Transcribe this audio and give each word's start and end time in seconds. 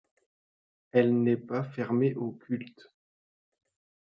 Elle 0.93 1.21
n'est 1.21 1.37
pas 1.37 1.61
fermée 1.63 2.15
au 2.15 2.31
culte. 2.31 2.89